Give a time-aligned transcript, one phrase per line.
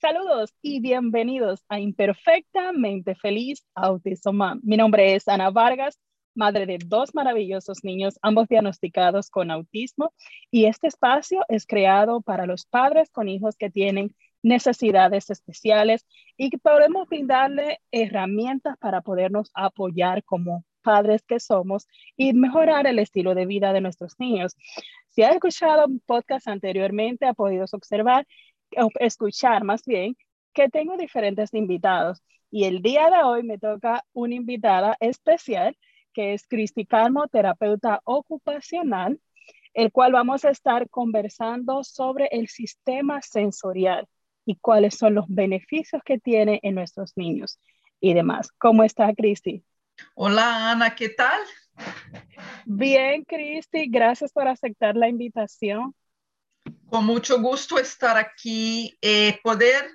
[0.00, 4.60] Saludos y bienvenidos a Imperfectamente Feliz Autismo Mom.
[4.62, 5.98] Mi nombre es Ana Vargas,
[6.36, 10.14] madre de dos maravillosos niños, ambos diagnosticados con autismo,
[10.52, 16.06] y este espacio es creado para los padres con hijos que tienen necesidades especiales
[16.36, 23.00] y que podemos brindarle herramientas para podernos apoyar como padres que somos y mejorar el
[23.00, 24.54] estilo de vida de nuestros niños.
[25.08, 28.26] Si has escuchado un podcast anteriormente, ha podido observar
[29.00, 30.16] escuchar más bien
[30.52, 35.76] que tengo diferentes invitados y el día de hoy me toca una invitada especial
[36.14, 39.20] que es Cristi Calmo, terapeuta ocupacional,
[39.74, 44.08] el cual vamos a estar conversando sobre el sistema sensorial
[44.44, 47.60] y cuáles son los beneficios que tiene en nuestros niños
[48.00, 48.50] y demás.
[48.58, 49.62] ¿Cómo está Cristi?
[50.14, 51.40] Hola Ana, ¿qué tal?
[52.64, 55.94] Bien, Cristi, gracias por aceptar la invitación.
[56.88, 59.90] Con mucho gusto estar aquí, eh, poder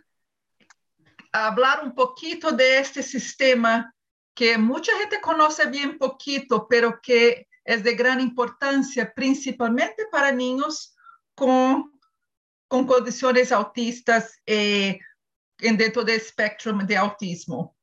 [1.31, 3.93] hablar un poquito de este sistema
[4.35, 10.95] que mucha gente conoce bien poquito, pero que es de gran importancia, principalmente para niños
[11.35, 11.91] con,
[12.67, 14.99] con condiciones autistas eh,
[15.57, 17.75] dentro del espectro de autismo.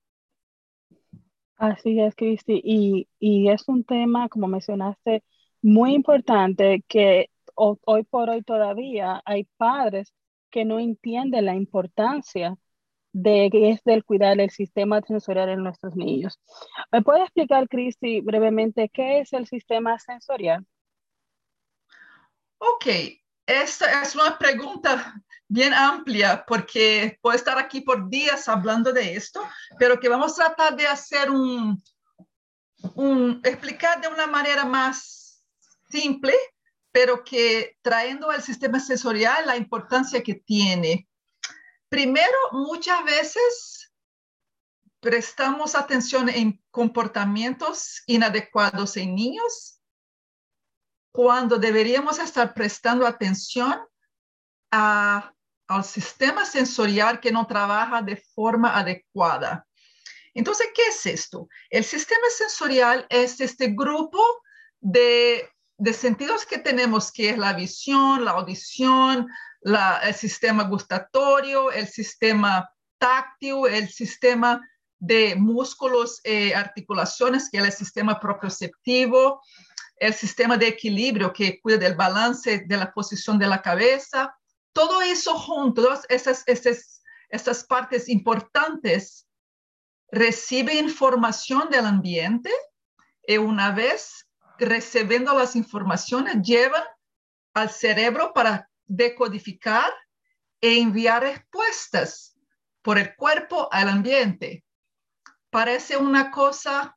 [1.57, 5.23] Así es, Cristi, y, y es un tema, como mencionaste,
[5.63, 10.13] muy importante que hoy por hoy todavía hay padres
[10.51, 12.57] que no entienden la importancia
[13.13, 16.39] de que es del cuidar el sistema sensorial en nuestros niños.
[16.93, 20.65] ¿Me puede explicar, Cristi, brevemente qué es el sistema sensorial?
[22.59, 22.87] Ok,
[23.47, 25.15] esta es una pregunta
[25.49, 29.43] bien amplia porque puedo estar aquí por días hablando de esto,
[29.79, 31.83] pero que vamos a tratar de hacer un,
[32.95, 35.45] un explicar de una manera más
[35.89, 36.35] simple
[36.93, 41.09] pero que trayendo al sistema sensorial la importancia que tiene.
[41.89, 43.93] Primero, muchas veces
[45.01, 49.81] prestamos atención en comportamientos inadecuados en niños
[51.13, 53.81] cuando deberíamos estar prestando atención
[54.71, 55.33] a,
[55.67, 59.67] al sistema sensorial que no trabaja de forma adecuada.
[60.35, 61.49] Entonces, ¿qué es esto?
[61.71, 64.23] El sistema sensorial es este grupo
[64.79, 69.27] de de sentidos que tenemos, que es la visión, la audición,
[69.63, 74.61] el sistema gustatorio, el sistema táctil, el sistema
[74.99, 79.41] de músculos, e articulaciones, que es el sistema propioceptivo,
[79.97, 84.37] el sistema de equilibrio, que cuida del balance de la posición de la cabeza.
[84.75, 89.27] Todo eso junto, esas, esas, esas partes importantes,
[90.13, 92.51] recibe información del ambiente
[93.27, 94.27] y una vez
[94.61, 96.83] recibiendo las informaciones, llevan
[97.55, 99.93] al cerebro para decodificar
[100.61, 102.37] e enviar respuestas
[102.83, 104.65] por el cuerpo al ambiente.
[105.51, 106.97] Parece una cosa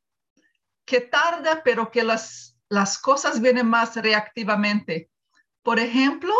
[0.85, 5.09] que tarda, pero que las, las cosas vienen más reactivamente.
[5.61, 6.33] Por ejemplo,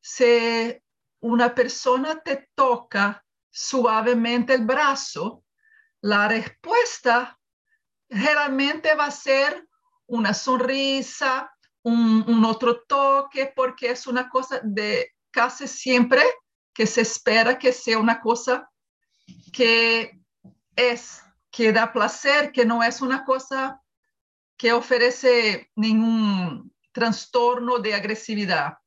[0.00, 0.82] si
[1.20, 5.44] una persona te toca suavemente el brazo,
[6.00, 7.38] la respuesta
[8.10, 9.66] generalmente va a ser
[10.06, 11.50] una sonrisa,
[11.82, 16.22] un, otro toque, porque es una cosa de casi siempre
[16.72, 18.70] que se espera que sea una cosa
[19.52, 20.18] que
[20.76, 23.80] es, que da placer, que no es una cosa
[24.56, 28.78] que ofrece ningún trastorno de agresividad.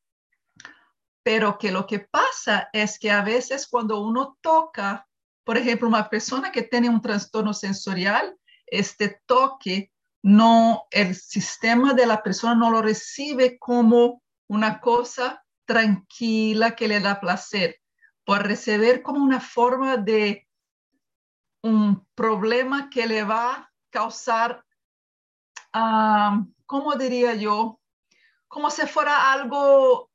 [1.24, 5.08] Pero que lo que pasa es que a veces cuando uno toca,
[5.44, 9.92] por ejemplo, una persona que tiene un trastorno sensorial, este toque
[10.28, 17.00] no, el sistema de la persona no lo recibe como una cosa tranquila que le
[17.00, 17.78] da placer,
[18.26, 20.46] por recibir como una forma de
[21.64, 24.66] un problema que le va a causar,
[25.72, 27.80] ah, ¿cómo diría yo?
[28.50, 30.12] Como si fuera algo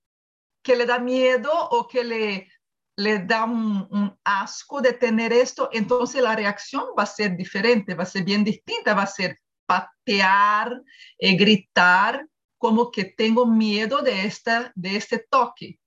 [0.63, 2.53] que le da miedo o que le,
[2.97, 8.03] le da un, asco de tener esto, entonces la reacción va a ser diferente, va
[8.03, 10.83] a ser bien distinta, va a ser patear,
[11.19, 12.27] eh, gritar,
[12.59, 15.81] como que tengo miedo de, esta, de este toque.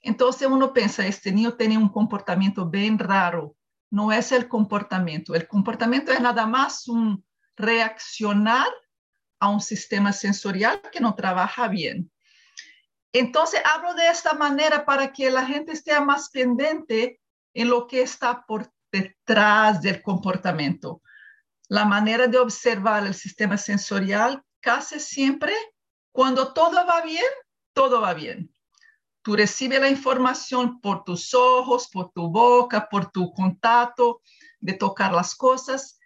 [0.00, 3.56] Entonces uno piensa, este niño tiene un comportamiento bien raro.
[3.90, 5.34] No es el comportamiento.
[5.34, 7.24] El comportamiento es nada más un
[7.56, 8.68] reaccionar
[9.40, 12.10] a un sistema sensorial que no trabaja bien.
[13.12, 17.20] Entonces hablo de esta manera para que la gente esté más pendiente
[17.54, 21.00] en lo que está por detrás del comportamiento
[21.68, 25.54] la manera de observar el sistema sensorial casi siempre,
[26.12, 27.30] cuando todo va bien,
[27.72, 28.50] todo va bien.
[29.22, 34.22] tú recibes la información por tus ojos, por tu boca, por tu contacto,
[34.58, 35.98] de tocar las cosas,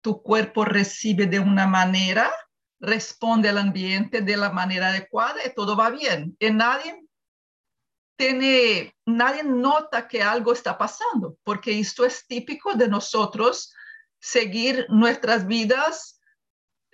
[0.00, 2.30] tu cuerpo recibe de una manera,
[2.78, 6.36] responde al ambiente de la manera adecuada y todo va bien.
[6.38, 7.04] Y nadie
[8.16, 13.72] tiene, nadie nota que algo está pasando, porque esto es típico de nosotros
[14.18, 16.20] seguir nuestras vidas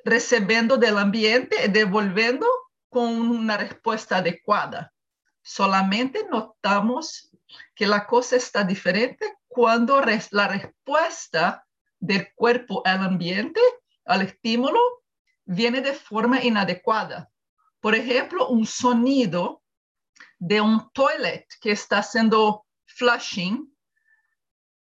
[0.05, 2.47] recibiendo del ambiente y devolviendo
[2.89, 4.93] con una respuesta adecuada.
[5.43, 7.31] Solamente notamos
[7.75, 11.67] que la cosa está diferente cuando la respuesta
[11.99, 13.61] del cuerpo al ambiente,
[14.05, 14.81] al estímulo,
[15.45, 17.31] viene de forma inadecuada.
[17.81, 19.63] Por ejemplo, un sonido
[20.39, 23.74] de un toilet que está haciendo flushing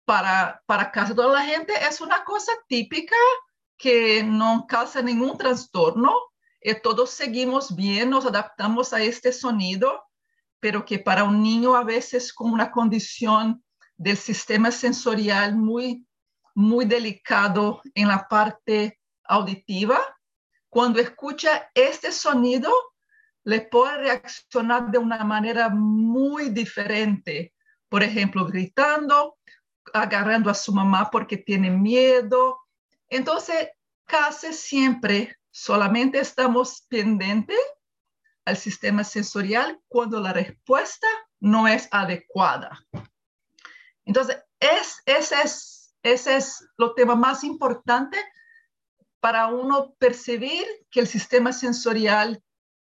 [0.05, 3.15] para, para casi toda la gente es una cosa típica
[3.77, 6.13] que no causa ningún trastorno.
[6.61, 10.03] Y todos seguimos bien, nos adaptamos a este sonido,
[10.59, 13.63] pero que para un niño a veces con una condición
[13.97, 16.05] del sistema sensorial muy,
[16.53, 19.99] muy delicado en la parte auditiva,
[20.69, 22.71] cuando escucha este sonido,
[23.43, 27.53] le puede reaccionar de una manera muy diferente.
[27.89, 29.37] Por ejemplo, gritando,
[29.93, 32.59] agarrando a su mamá porque tiene miedo.
[33.09, 33.69] Entonces,
[34.05, 37.59] casi siempre solamente estamos pendientes
[38.45, 41.07] al sistema sensorial cuando la respuesta
[41.39, 42.79] no es adecuada.
[44.05, 48.17] Entonces, es, ese, es, ese es lo tema más importante
[49.19, 52.43] para uno percibir que el sistema sensorial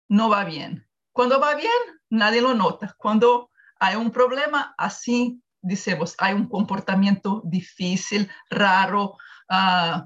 [0.07, 0.87] no va bien.
[1.11, 1.71] Cuando va bien,
[2.09, 2.95] nadie lo nota.
[2.97, 9.17] Cuando hay un problema, así decimos, hay un comportamiento difícil, raro,
[9.49, 10.01] uh,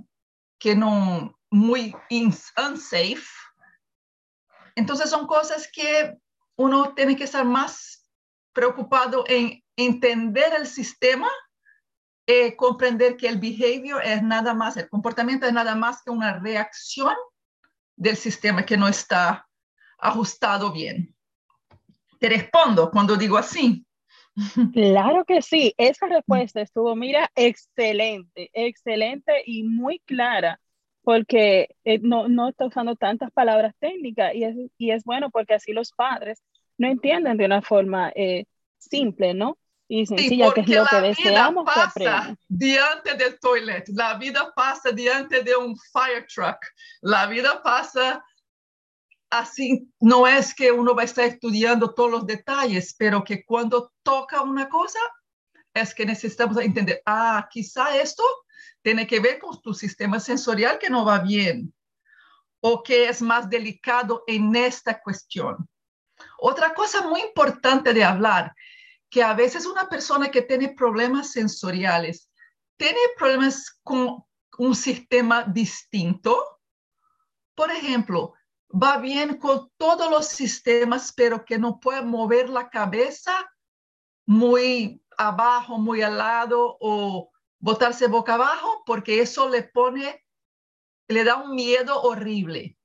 [0.57, 3.21] que no, muy unsafe.
[4.75, 6.17] Entonces son cosas que
[6.55, 8.09] uno tiene que estar más
[8.53, 11.29] preocupado en entender el sistema,
[12.25, 16.39] eh, comprender que el behavior es nada más, el comportamiento es nada más que una
[16.39, 17.15] reacción
[17.95, 19.47] del sistema que no está
[19.97, 21.15] ajustado bien.
[22.19, 23.85] Te respondo cuando digo así.
[24.73, 30.59] Claro que sí, esa respuesta estuvo, mira, excelente, excelente y muy clara,
[31.03, 35.55] porque eh, no, no está usando tantas palabras técnicas y es, y es bueno porque
[35.55, 36.41] así los padres
[36.77, 38.45] no entienden de una forma eh,
[38.77, 39.57] simple, ¿no?
[39.87, 42.37] Y sencilla, que es lo que deseamos que aprendan.
[42.47, 46.59] Diante del toilet, la vida pasa diante de un fire truck,
[47.01, 48.23] la vida pasa
[49.29, 53.91] así no es que uno va a estar estudiando todos los detalles, pero que cuando
[54.03, 54.99] toca una cosa
[55.73, 58.23] es que necesitamos entender, ah, quizá esto
[58.81, 61.73] tiene que ver con tu sistema sensorial que no va bien
[62.61, 65.67] o que es más delicado en esta cuestión.
[66.37, 68.53] Otra cosa muy importante de hablar,
[69.09, 72.29] que a veces una persona que tiene problemas sensoriales
[72.77, 74.23] tiene problemas con
[74.57, 76.59] un sistema distinto.
[77.55, 78.33] Por ejemplo,
[78.71, 83.49] va bien con todos los sistemas, pero que no puede mover la cabeza
[84.25, 90.23] muy abajo, muy al lado o botarse boca abajo, porque eso le pone,
[91.07, 92.77] le da un miedo horrible.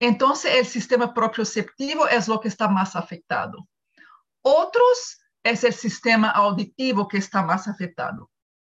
[0.00, 3.68] Entonces el sistema propioceptivo es lo que está más afectado.
[4.42, 8.30] Otros es el sistema auditivo que está más afectado.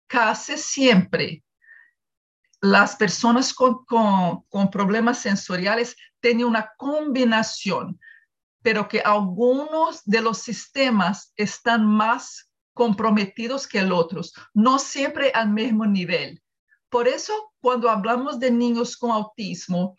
[0.07, 1.43] Casi siempre
[2.61, 7.99] las personas con, con, problemas sensoriales tienen una combinación,
[8.61, 15.85] pero que algunos de los sistemas están más comprometidos que otros, no siempre al mismo
[15.85, 16.41] nivel.
[16.89, 19.97] Por eso, cuando hablamos de niños con autismo,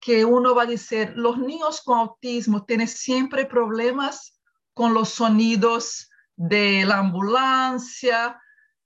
[0.00, 4.40] que uno va a decir, los niños con autismo tienen siempre problemas
[4.74, 8.40] con los sonidos de la ambulancia,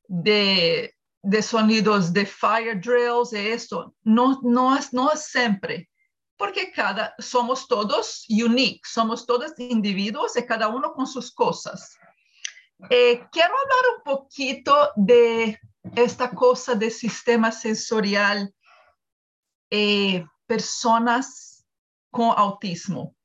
[0.07, 5.91] de de sonidos de fire drills, de esto, no, no, es, no es siempre,
[6.39, 11.99] porque cada, somos todos unique, somos todos individuos y cada uno con sus cosas.
[12.91, 15.59] Eh, quiero hablar un poquito de
[15.97, 18.55] esta cosa de sistema sensorial,
[19.71, 21.67] eh, personas
[22.11, 23.17] con autismo.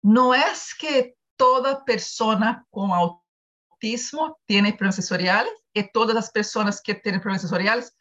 [0.00, 6.94] No es que toda persona con autismo tiene problemas sensoriales, y todas las personas que
[6.94, 7.96] tienen problemas sensoriales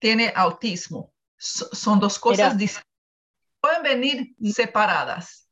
[0.00, 1.12] tienen autismo.
[1.36, 2.87] son dos cosas distintas.
[3.80, 5.48] Pueden venir separadas.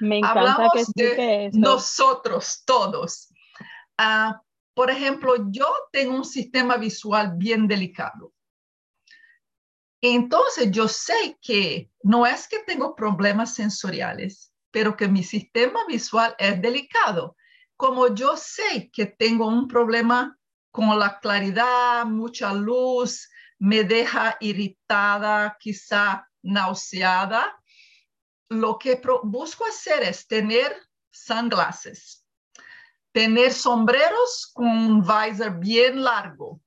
[0.00, 3.28] Me encanta Hablamos de nosotros todos.
[3.98, 4.34] Uh,
[4.74, 8.32] por ejemplo, yo tengo un sistema visual bien delicado.
[10.00, 16.34] Entonces, yo sé que no es que tengo problemas sensoriales, pero que mi sistema visual
[16.38, 17.36] es delicado.
[17.76, 20.36] Como yo sé que tengo un problema
[20.70, 23.28] con la claridad, mucha luz,
[23.58, 27.58] me deja irritada, quizá nauseada,
[28.48, 30.76] lo que busco hacer es tener
[31.10, 32.26] sunglasses,
[33.12, 36.60] tener sombreros con un visor bien largo,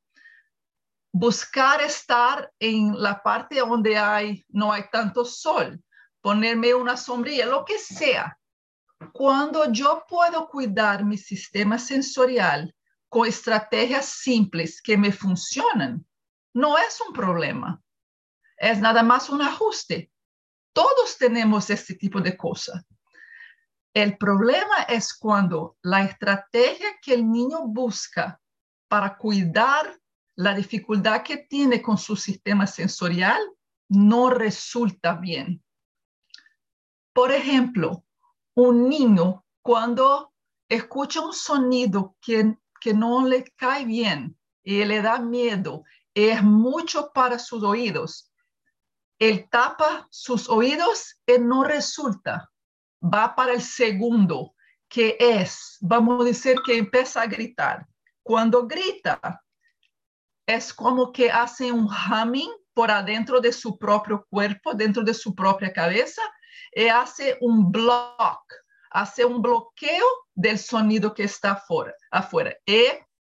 [1.11, 5.81] buscar estar en la parte donde hay, no hay tanto sol,
[6.21, 8.37] ponerme una sombrilla, lo que sea.
[9.13, 12.73] Cuando yo puedo cuidar mi sistema sensorial
[13.09, 16.05] con estrategias simples que me funcionan,
[16.53, 17.81] no es un problema.
[18.57, 20.11] Es nada más un ajuste.
[20.73, 22.83] Todos tenemos este tipo de cosas.
[23.93, 28.41] El problema es cuando la estrategia que el niño busca
[28.89, 29.97] para cuidar
[30.35, 33.41] la dificultad que tiene con su sistema sensorial
[33.87, 35.63] no resulta bien.
[37.13, 38.03] Por ejemplo,
[38.55, 40.33] un niño cuando
[40.67, 45.83] escucha un sonido que, que no le cae bien y le da miedo,
[46.13, 48.31] es mucho para sus oídos.
[49.19, 52.49] Él tapa sus oídos y no resulta
[53.05, 54.55] va para el segundo,
[54.87, 57.85] que es, vamos a decir que empieza a gritar.
[58.23, 59.41] Cuando grita,
[60.47, 65.33] es como que hace un humming por adentro de su propio cuerpo, dentro de su
[65.33, 66.21] propia cabeza,
[66.73, 68.43] y hace un block,
[68.91, 71.93] hace un bloqueo del sonido que está afuera.
[72.11, 72.55] afuera.
[72.65, 72.85] Y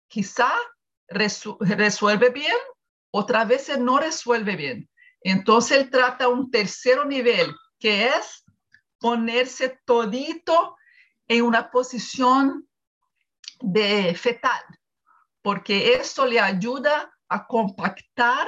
[0.09, 0.53] quizá
[1.09, 2.57] resuelve bien,
[3.11, 4.89] otra vez no resuelve bien.
[5.25, 8.45] Entonces él trata un tercer nivel, que es
[9.01, 10.77] ponerse todito
[11.27, 12.69] en una posición
[13.61, 14.63] de fetal,
[15.43, 18.47] porque eso le ayuda a compactar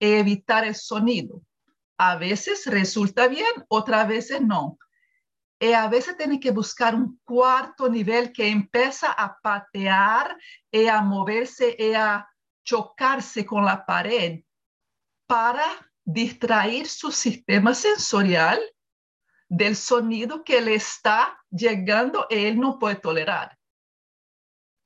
[0.00, 1.42] y evitar el sonido.
[1.96, 4.78] A veces resulta bien, otras veces no.
[5.60, 10.36] Y a veces tiene que buscar un cuarto nivel que empieza a patear
[10.72, 12.28] y a moverse y a
[12.64, 14.42] chocarse con la pared
[15.26, 15.64] para
[16.06, 18.60] distraer su sistema sensorial
[19.48, 23.58] del sonido que le está llegando él no puede tolerar.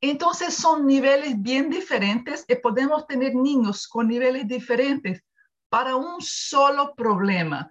[0.01, 5.23] Entonces son niveles bien diferentes y podemos tener niños con niveles diferentes
[5.69, 7.71] para un solo problema.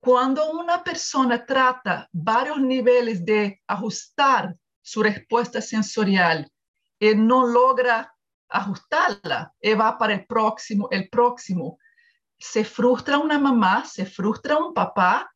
[0.00, 6.50] Cuando una persona trata varios niveles de ajustar su respuesta sensorial
[6.98, 8.12] y no logra
[8.48, 11.78] ajustarla y va para el próximo, el próximo,
[12.38, 15.30] se frustra una mamá, se frustra un papá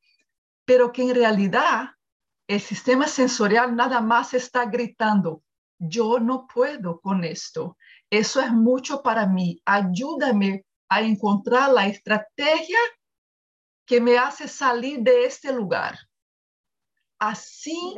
[0.71, 1.89] pero que en realidad
[2.47, 5.43] el sistema sensorial nada más está gritando,
[5.81, 7.77] yo no puedo con esto,
[8.09, 12.79] eso es mucho para mí, ayúdame a encontrar la estrategia
[13.85, 15.99] que me hace salir de este lugar.
[17.19, 17.97] Así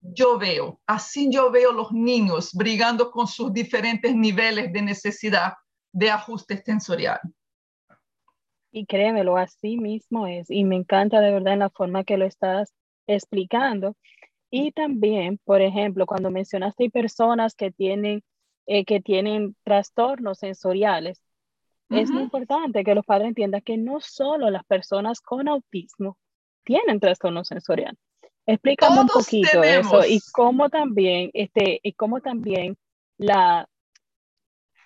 [0.00, 5.52] yo veo, así yo veo los niños brigando con sus diferentes niveles de necesidad
[5.92, 7.20] de ajuste sensorial.
[8.76, 10.50] Y créemelo, así mismo es.
[10.50, 12.74] Y me encanta de verdad en la forma que lo estás
[13.06, 13.94] explicando.
[14.50, 18.24] Y también, por ejemplo, cuando mencionaste personas que tienen,
[18.66, 21.22] eh, que tienen trastornos sensoriales,
[21.88, 26.18] es muy importante que los padres entiendan que no solo las personas con autismo
[26.64, 27.96] tienen trastorno sensorial.
[28.44, 32.76] Explícame un poquito eso y cómo también, este, y cómo también
[33.18, 33.68] la,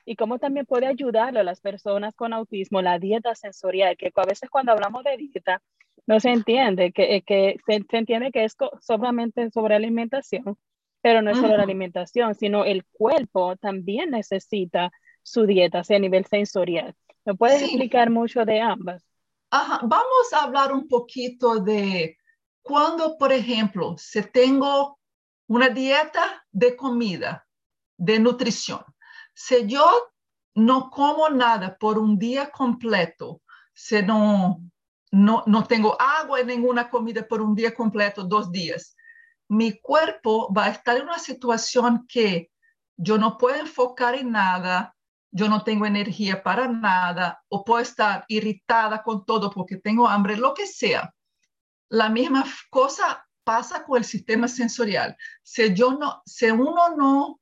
[0.08, 4.24] y cómo también puede ayudarle a las personas con autismo la dieta sensorial, que a
[4.24, 5.62] veces cuando hablamos de dieta
[6.06, 10.56] no se entiende, que, eh, que se, entiende que es solamente sobre alimentación,
[11.02, 14.90] pero no es solo la alimentación, sino el cuerpo también necesita
[15.22, 16.94] su dieta, sea, a nivel sensorial.
[17.26, 19.04] ¿Me puedes explicar mucho de ambas?
[19.50, 22.16] Vamos a hablar un poquito de
[22.62, 24.98] cuando, por ejemplo, se tengo
[25.48, 27.46] una dieta de comida,
[27.98, 28.80] de nutrición,
[29.38, 30.10] si yo
[30.56, 33.40] no como nada por un día completo,
[33.72, 34.60] si no,
[35.12, 38.96] no, no tengo agua y ninguna comida por un día completo, dos días,
[39.46, 42.50] mi cuerpo va a estar en una situación que
[42.96, 44.96] yo no puedo enfocar en nada,
[45.30, 50.36] yo no tengo energía para nada, o puedo estar irritada con todo porque tengo hambre,
[50.36, 51.14] lo que sea.
[51.90, 55.16] La misma cosa pasa con el sistema sensorial.
[55.44, 57.40] Si, yo no, si uno no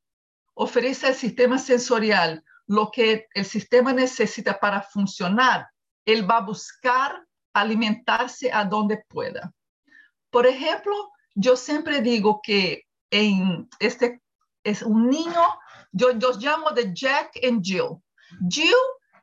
[0.57, 5.69] ofrece al sistema sensorial lo que el sistema necesita para funcionar,
[6.05, 9.53] él va a buscar alimentarse a donde pueda.
[10.31, 10.95] Por ejemplo,
[11.35, 14.21] yo siempre digo que en este
[14.65, 15.43] es un niño,
[15.93, 18.03] yo los llamo de Jack and Jill.
[18.49, 18.75] Jill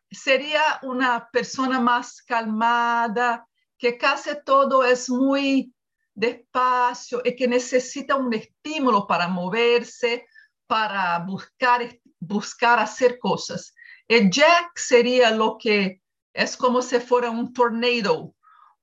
[0.10, 3.46] sería una persona más calmada,
[3.78, 5.74] que casi todo es muy
[6.13, 10.25] despacio y que necesita un estímulo para moverse,
[10.67, 11.82] para buscar,
[12.20, 13.74] buscar hacer cosas.
[14.08, 16.01] El jack sería lo que
[16.34, 18.34] es como si fuera un tornado,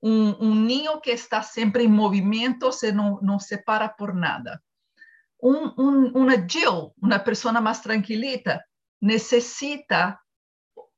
[0.01, 4.63] un, niño que está siempre en movimiento, se no, no se para por nada.
[5.39, 5.73] Un,
[6.15, 8.65] una Jill, una persona más tranquilita,
[9.01, 10.23] necesita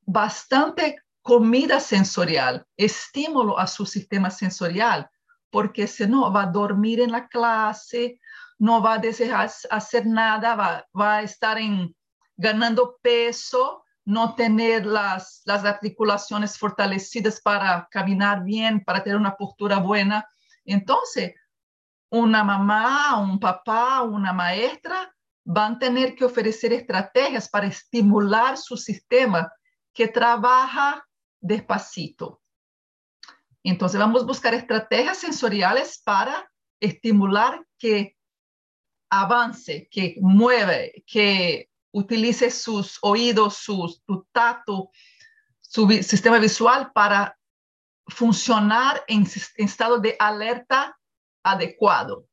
[0.04, 5.08] bastante comida sensorial, estímulo a su sistema sensorial,
[5.50, 8.20] porque si no va a dormir en la clase,
[8.62, 11.96] no va a desear hacer nada, va, va a estar en,
[12.36, 19.78] ganando peso, no tener las, las articulaciones fortalecidas para caminar bien, para tener una postura
[19.78, 20.24] buena.
[20.64, 21.34] Entonces,
[22.08, 25.12] una mamá, un papá, una maestra
[25.44, 29.52] van a tener que ofrecer estrategias para estimular su sistema
[29.92, 31.04] que trabaja
[31.40, 32.40] despacito.
[33.64, 38.16] Entonces vamos a buscar estrategias sensoriales para estimular que
[39.12, 44.90] avance, que mueve, que utilice sus oídos, su, su tacto,
[45.60, 47.38] su sistema visual para
[48.08, 49.26] funcionar en,
[49.56, 50.98] estado de alerta
[51.42, 52.26] adecuado.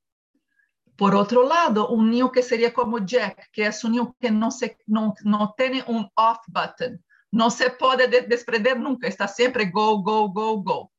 [0.95, 4.50] Por otro lado, un niño que sería como Jack, que es un niño que no,
[4.50, 10.01] se, no, no tiene un off button, no se puede desprender nunca, está siempre go,
[10.01, 10.91] go, go, go.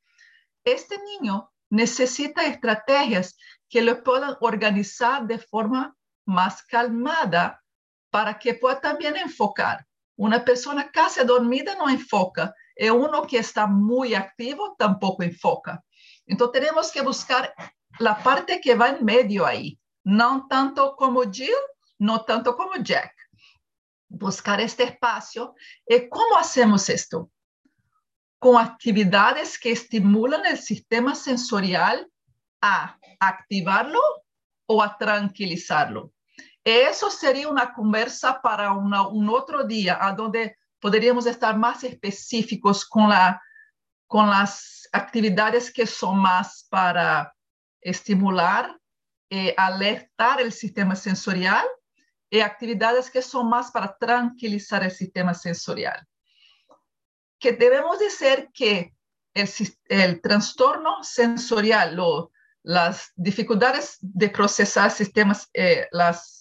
[0.62, 3.36] Este niño necesita estrategias
[3.68, 5.96] que le puedan organizar de forma
[6.26, 7.62] más calmada
[8.10, 9.86] para que pueda también enfocar.
[10.16, 15.82] Una persona casi dormida no enfoca, y uno que está muy activo tampoco enfoca.
[16.26, 17.54] Entonces tenemos que buscar
[17.98, 21.54] la parte que va en medio ahí, no tanto como Jill,
[21.98, 23.14] no tanto como Jack.
[24.08, 25.54] Buscar este espacio.
[25.86, 27.30] ¿Y cómo hacemos esto?
[28.40, 32.10] Con actividades que estimulan el sistema sensorial
[32.60, 34.00] a activarlo
[34.66, 36.12] o a tranquilizarlo.
[36.64, 43.10] Eso sería una conversa para un otro día, a donde podríamos estar más específicos con,
[43.10, 43.40] la,
[44.06, 47.34] con las actividades que son más para
[47.80, 48.76] estimular,
[49.30, 51.64] eh, alertar el sistema sensorial
[52.28, 56.06] y actividades que son más para tranquilizar el sistema sensorial.
[57.40, 58.94] Que debemos decir que
[59.34, 59.48] el,
[59.88, 62.30] el trastorno sensorial, lo,
[62.62, 66.40] las dificultades de procesar sistemas, eh, las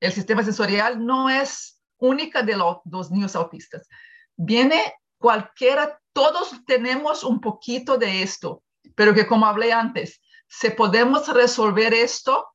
[0.00, 3.88] el sistema sensorial no es única de los niños autistas.
[4.36, 8.62] Viene cualquiera, todos tenemos un poquito de esto,
[8.94, 12.46] pero que como hablé antes, si podemos resolver esto,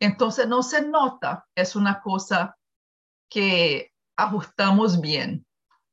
[0.00, 2.56] entonces no se nota, es una cosa
[3.28, 5.44] que ajustamos bien.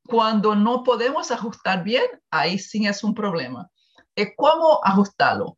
[0.08, 3.70] Cuando no podemos ajustar bien, ahí sí es un problema.
[4.16, 5.58] ¿Y cómo ajustarlo?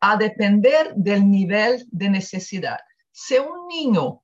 [0.00, 2.78] A depender del nivel de necesidad.
[3.10, 4.22] Si un niño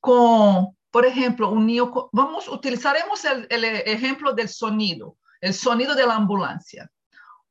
[0.00, 6.06] con, por ejemplo, un niño, vamos, utilizaremos el, el ejemplo del sonido, el sonido de
[6.06, 6.90] la ambulancia.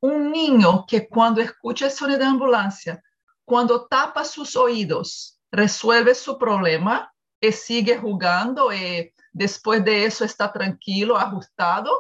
[0.02, 3.04] Un niño que cuando escucha el sonido de la ambulancia,
[3.46, 10.52] cuando tapa sus oídos, resuelve su problema y sigue jugando y después de eso está
[10.52, 11.92] tranquilo, ajustado,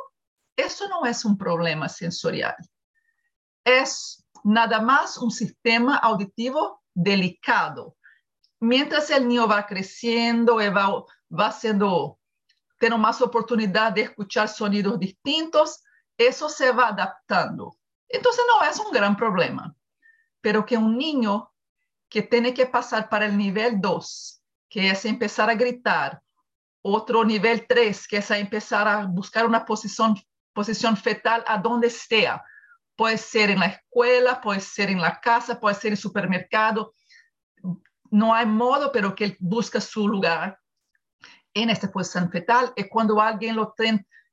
[0.55, 2.55] eso no es un problema sensorial.
[3.63, 7.97] Es nada más un sistema auditivo delicado
[8.59, 12.19] mientras el niño va creciendo va, va siendo,
[12.77, 15.83] teniendo más oportunidad de escuchar sonidos distintos,
[16.17, 17.77] eso se va adaptando.
[18.07, 19.75] Entonces no es un gran problema,
[20.41, 21.51] pero que un niño
[22.09, 26.21] que tiene que pasar para el nivel 2, que es empezar a gritar,
[26.81, 30.15] otro nivel 3, que es empezar a buscar una posición,
[30.53, 32.43] posición fetal a donde sea.
[32.95, 36.93] Puede ser en la escuela, puede ser en la casa, puede ser en el supermercado,
[38.11, 40.59] no hay modo, pero que él busca su lugar
[41.53, 42.73] en esta posición fetal.
[42.75, 43.73] Y cuando alguien lo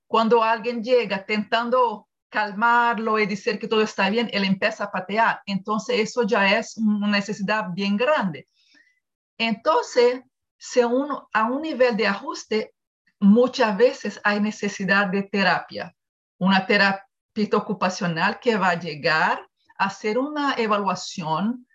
[0.07, 5.41] cuando alguien llega tentando calmarlo y decir que todo está bien, él empieza a patear.
[5.47, 8.49] Entonces eso ya es una necesidad bien grande.
[9.39, 10.23] Entonces,
[10.87, 12.75] uno a un nivel de ajuste,
[13.21, 15.95] muchas veces hay necesidad de terapia,
[16.39, 17.07] una terapia
[17.53, 19.47] ocupacional que va a llegar
[19.79, 21.67] a hacer una evaluación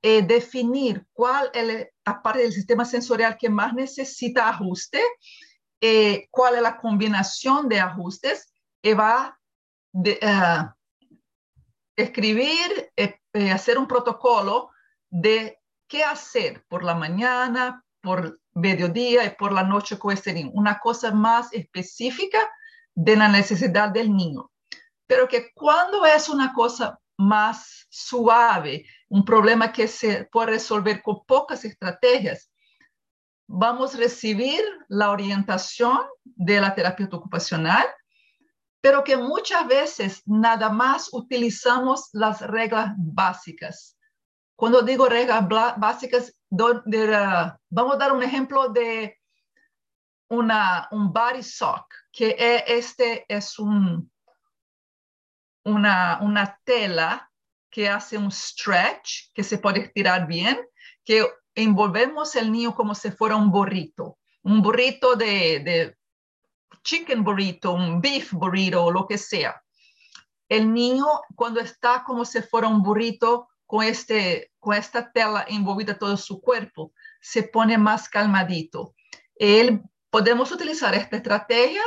[0.00, 5.02] eh, definir cuál es la parte del sistema sensorial que más necesita ajuste,
[5.80, 9.38] eh, cuál es la combinación de ajustes, y va a
[10.04, 10.66] eh,
[11.96, 12.92] escribir,
[13.52, 14.70] hacer un protocolo
[15.10, 20.50] de qué hacer por la mañana, por mediodía y por la noche con este niño.
[20.54, 22.38] Una cosa más específica
[22.94, 24.50] de la necesidad del niño.
[25.06, 31.24] Pero que cuando es una cosa más suave, un problema que se puede resolver con
[31.26, 32.50] pocas estrategias,
[33.46, 37.86] vamos a recibir la orientación de la terapia ocupacional,
[38.80, 43.96] pero que muchas veces nada más utilizamos las reglas básicas.
[44.54, 45.46] Cuando digo reglas
[45.78, 49.18] básicas, vamos a dar un ejemplo de
[50.30, 54.10] una, un body sock, que e, este es un,
[55.64, 57.30] una, una tela
[57.70, 60.58] que hace un stretch, que se puede estirar bien,
[61.04, 65.98] que envolvemos el niño como si fuera un burrito, un burrito de, de
[66.82, 69.62] chicken burrito, un beef burrito, lo que sea.
[70.48, 75.98] El niño cuando está como si fuera un burrito con, este, con esta tela envolvida
[75.98, 78.94] todo su cuerpo, se pone más calmadito.
[79.36, 81.82] Él, podemos utilizar esta estrategia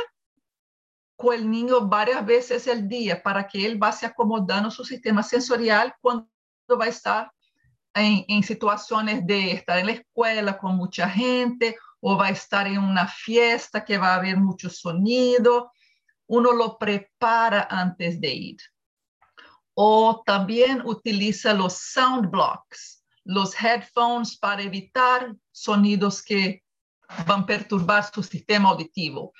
[1.16, 5.92] con el niño varias veces al día para que él vaya acomodando su sistema sensorial
[6.00, 6.28] cuando
[6.80, 7.32] va a estar
[7.94, 12.78] en, situaciones de estar en la escuela con mucha gente o va a estar en
[12.78, 15.72] una fiesta que va a haber mucho sonido,
[16.28, 18.56] uno lo prepara antes de ir.
[19.74, 26.62] O también utiliza los sound blocks, los headphones para evitar sonidos que
[27.26, 29.32] van a perturbar su sistema auditivo.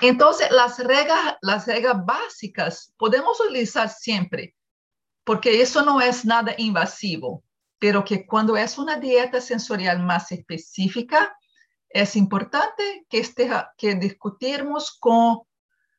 [0.00, 4.54] Entonces, las reglas, las reglas básicas podemos utilizar siempre,
[5.24, 7.42] porque eso no es nada invasivo
[7.82, 11.36] pero que cuando es una dieta sensorial más específica,
[11.88, 15.40] es importante que, esté, que discutirmos con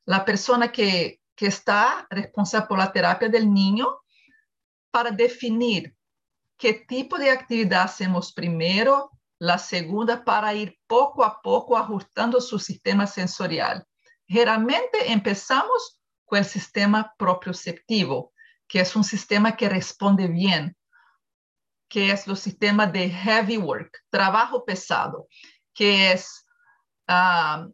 [0.06, 4.00] la persona que, que está responsable por la terapia del niño
[4.92, 5.94] para definir
[6.58, 12.60] qué tipo de actividad hacemos primero, la segunda para ir poco a poco ajustando su
[12.60, 13.86] sistema sensorial.
[14.26, 18.32] Generalmente empezamos con el sistema propioceptivo,
[18.66, 20.78] que es un sistema que responde bien
[21.90, 25.28] que es el sistema de heavy work, trabajo pesado,
[25.74, 26.46] que es
[27.10, 27.70] uh,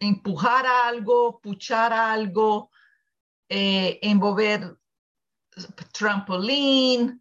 [0.00, 2.70] empujar algo, puchar algo,
[3.48, 4.76] eh, envolver
[5.92, 7.20] trampolín,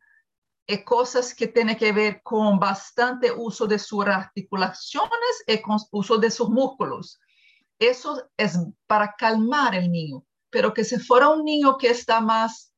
[0.68, 6.18] eh, cosas que tienen que ver con bastante uso de sus articulaciones y con uso
[6.18, 7.20] de sus músculos.
[7.80, 12.74] Eso es para calmar el niño, pero que si fuera un niño que está más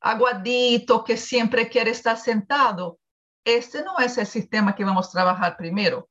[0.00, 2.98] aguadito, que siempre quiere estar sentado.
[3.44, 6.08] Este no es el sistema que vamos a trabajar primero.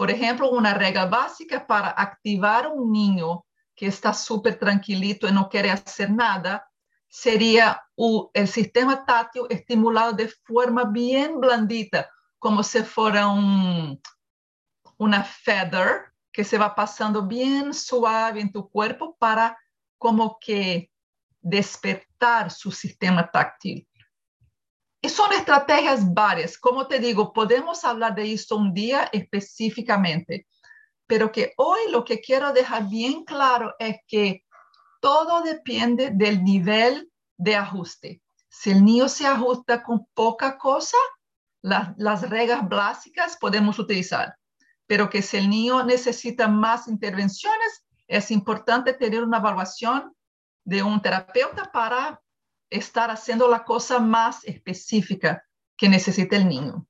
[0.00, 3.44] Por ejemplo, una regla básica para activar un niño
[3.76, 6.66] que está súper tranquilito y no quiere hacer nada
[7.06, 7.82] sería
[8.32, 12.08] el sistema táctil estimulado de forma bien blandita,
[12.38, 14.00] como si fuera un,
[14.96, 19.58] una feather que se va pasando bien suave en tu cuerpo para
[19.98, 20.90] como que
[21.42, 23.86] despertar su sistema táctil.
[25.02, 26.58] Y son estrategias varias.
[26.58, 30.46] Como te digo, podemos hablar de esto un día específicamente,
[31.06, 34.44] pero que hoy lo que quiero dejar bien claro es que
[35.00, 38.22] todo depende del nivel de ajuste.
[38.48, 40.98] Si el niño se ajusta con poca cosa,
[41.62, 44.36] las reglas básicas podemos utilizar,
[44.86, 50.14] pero que si el niño necesita más intervenciones, es importante tener una evaluación
[50.64, 52.20] de un terapeuta para
[52.70, 55.44] estar haciendo la cosa más específica
[55.76, 56.86] que necesita el niño.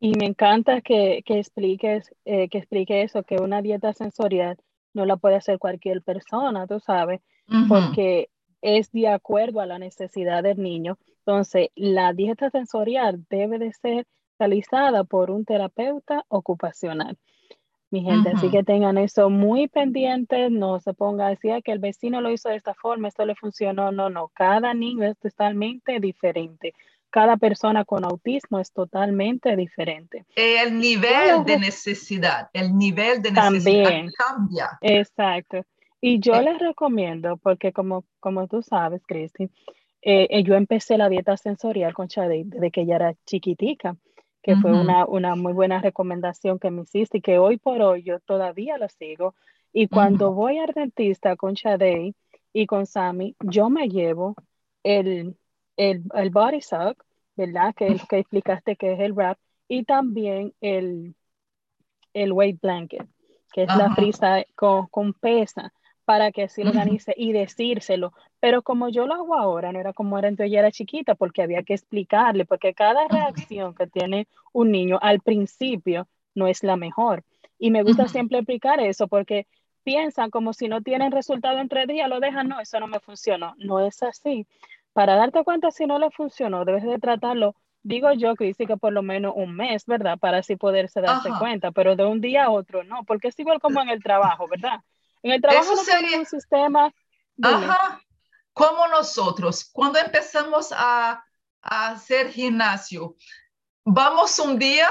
[0.00, 4.58] Y me encanta que, que expliques, eh, que explique eso, que una dieta sensorial
[4.92, 7.20] no la puede hacer cualquier persona, tú sabes,
[7.68, 8.30] porque
[8.62, 10.98] es de acuerdo a la necesidad del niño.
[11.18, 14.06] Entonces, la dieta sensorial debe de ser
[14.38, 17.18] realizada por un terapeuta ocupacional
[17.94, 18.30] mi gente.
[18.30, 22.48] Así que tengan eso muy pendiente, no se ponga así que el vecino lo hizo
[22.48, 23.92] de esta forma, esto le funcionó.
[23.92, 26.74] No, no, cada niño es totalmente diferente.
[27.10, 30.24] Cada persona con autismo es totalmente diferente.
[30.34, 34.10] El nivel de necesidad, el nivel de necesidad También.
[34.18, 34.78] cambia.
[34.80, 35.64] Exacto.
[36.00, 36.42] Y yo eh.
[36.42, 39.44] les recomiendo, porque como, como tú sabes, Cristi,
[40.02, 43.96] eh, eh, yo empecé la dieta sensorial con Chade desde que ella era chiquitica
[44.44, 48.02] que fue una, una, muy buena recomendación que me hiciste y que hoy por hoy
[48.02, 49.34] yo todavía lo sigo.
[49.72, 52.14] Y cuando voy al dentista con Shadei
[52.52, 54.34] y con Sammy, yo me llevo
[54.82, 55.38] el,
[55.78, 57.02] el, el body sock,
[57.34, 57.74] ¿verdad?
[57.74, 61.14] Que es lo que explicaste que es el wrap, y también el,
[62.12, 63.08] el weight blanket,
[63.50, 65.72] que es la frisa con, con pesa
[66.04, 68.12] para que así lo organice y decírselo.
[68.40, 71.42] Pero como yo lo hago ahora, no era como era entonces yo era chiquita, porque
[71.42, 76.76] había que explicarle, porque cada reacción que tiene un niño al principio no es la
[76.76, 77.24] mejor.
[77.58, 79.46] Y me gusta siempre explicar eso, porque
[79.84, 83.00] piensan como si no tienen resultado en tres días, lo dejan, no, eso no me
[83.00, 83.54] funcionó.
[83.58, 84.46] No es así.
[84.92, 88.92] Para darte cuenta si no le funcionó, debes de tratarlo, digo yo, Cristi, que por
[88.92, 90.18] lo menos un mes, ¿verdad?
[90.18, 93.60] Para así poderse darse cuenta, pero de un día a otro no, porque es igual
[93.60, 94.80] como en el trabajo, ¿verdad?
[95.24, 96.20] En el trabajo no sería...
[96.20, 96.94] un sistema...
[97.42, 98.00] Ajá,
[98.52, 101.24] como nosotros, cuando empezamos a,
[101.60, 103.16] a hacer gimnasio,
[103.84, 104.88] vamos un día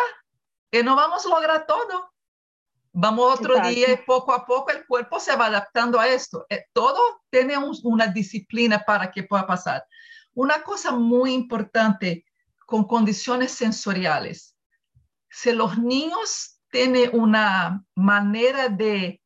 [0.70, 2.14] y no vamos a lograr todo
[2.96, 6.46] Vamos otro día y poco a poco el cuerpo se va adaptando a esto.
[6.48, 9.84] Eh, todo tiene una disciplina para que pueda pasar.
[10.36, 12.24] Una cosa muy importante
[12.68, 14.56] con condiciones sensoriales.
[15.28, 19.20] Si los niños tienen una manera de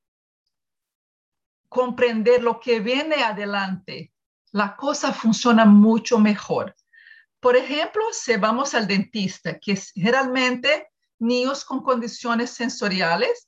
[1.69, 4.13] comprender lo que viene adelante,
[4.51, 6.75] la cosa funciona mucho mejor.
[7.39, 10.87] Por ejemplo, si vamos al dentista, que generalmente
[11.19, 13.47] niños con condiciones sensoriales,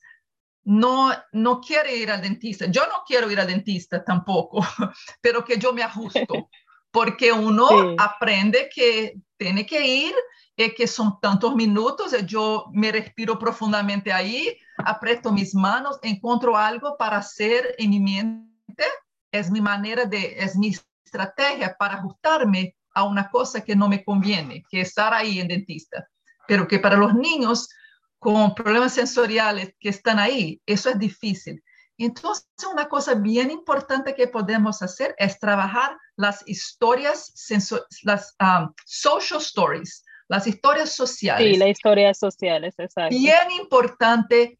[0.64, 2.66] no, no quiere ir al dentista.
[2.68, 4.60] Yo no quiero ir al dentista tampoco,
[5.22, 6.50] pero que yo me ajusto,
[6.91, 10.13] porque uno aprende que tiene que ir,
[10.60, 16.97] y que son tantos minutos, yo me respiro profundamente ahí, aprieto mis manos, encuentro algo
[16.97, 18.84] para hacer en mi mente,
[19.32, 20.75] es mi manera de, es mi
[21.06, 25.47] estrategia para ajustarme a una cosa que no me conviene, que es estar ahí en
[25.47, 26.06] dentista.
[26.45, 27.69] Pero que para los niños
[28.17, 31.63] con problemas sensoriales que están ahí, eso es difícil.
[32.00, 37.34] Entonces, una cosa bien importante que podemos hacer es trabajar las historias,
[38.04, 41.54] las um, social stories, las historias sociales.
[41.54, 43.14] Sí, las historias sociales, exacto.
[43.14, 44.58] Bien importante.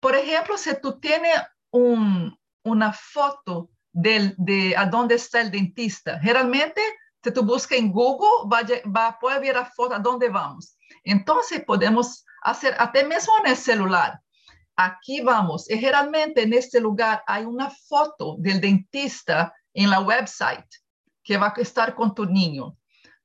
[0.00, 1.34] Por ejemplo, si tú tienes
[1.70, 6.82] una foto de a dónde está el dentista, generalmente,
[7.24, 8.60] si tú buscas en Google, va,
[8.94, 10.76] va, puede ver la foto a dónde vamos.
[11.04, 14.20] Entonces, podemos hacer, até mesmo en el celular.
[14.76, 20.68] Aquí vamos, y generalmente en este lugar hay una foto del dentista en la website
[21.22, 22.76] que va a estar con tu niño.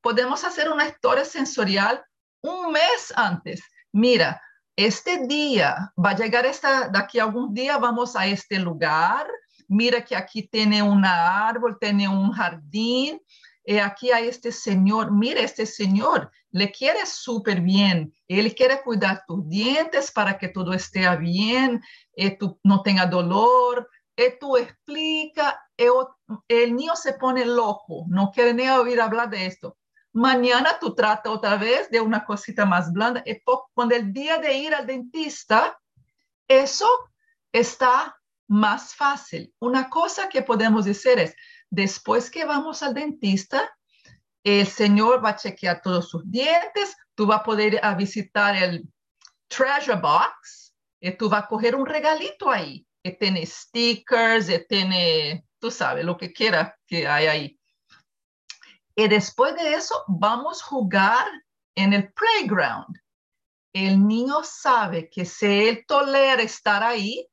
[0.01, 2.03] Podemos hacer una historia sensorial
[2.41, 3.62] un mes antes.
[3.91, 4.41] Mira,
[4.75, 9.27] este día va a llegar esta, de aquí a algún día vamos a este lugar.
[9.67, 13.19] Mira que aquí tiene un árbol, tiene un jardín.
[13.69, 19.25] Y aquí hay este señor, mira, este señor le quiere súper bien, él quiere cuidar
[19.27, 21.84] tus dientes para que todo esté bien,
[22.15, 25.62] y tú no tenga dolor, y tú explica,
[26.47, 29.77] el niño se pone loco, no quiere ni oír hablar de esto.
[30.13, 33.41] Mañana tú tratas otra vez de una cosita más blanda, y
[33.73, 35.77] cuando el día de ir al dentista,
[36.47, 36.88] eso
[37.51, 39.53] está más fácil.
[39.60, 41.36] Una cosa que podemos decir es,
[41.69, 43.69] después que vamos al dentista,
[44.43, 48.88] el señor va a chequear todos sus dientes, tú vas a poder a visitar el
[49.47, 55.45] treasure box y tú vas a coger un regalito ahí, que tiene stickers, que tiene,
[55.60, 57.60] tú sabes, lo que quiera que hay ahí.
[58.95, 61.27] Y después de eso, vamos a jugar
[61.75, 62.97] en el playground.
[63.73, 67.27] El niño sabe que si él tolera estar ahí,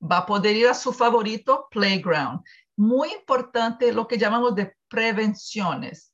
[0.00, 2.40] va a poder ir a su favorito playground.
[2.82, 6.12] Muy importante lo que llamamos de prevenciones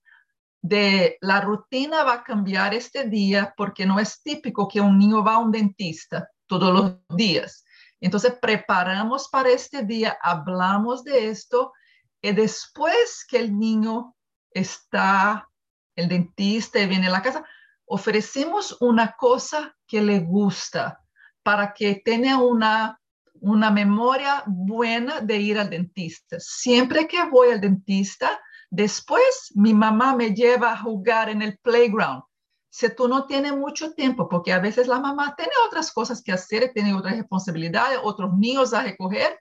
[0.61, 5.25] de la rutina va a cambiar este día porque no es típico que un niño
[5.25, 7.65] va a un dentista todos los días.
[8.03, 11.73] Entonces preparamos para este día, hablamos de esto
[12.21, 14.15] y después que el niño
[14.51, 15.49] está,
[15.97, 17.47] el dentista viene a la casa,
[17.87, 21.03] ofrecemos una cosa que le gusta
[21.43, 22.98] para que tenga una,
[23.41, 26.37] una memoria buena de ir al dentista.
[26.39, 32.23] Siempre que voy al dentista, Después mi mamá me lleva a jugar en el playground.
[32.71, 36.33] Si tú no tienes mucho tiempo, porque a veces la mamá tiene otras cosas que
[36.33, 39.41] hacer, tiene otras responsabilidades, otros niños a recoger,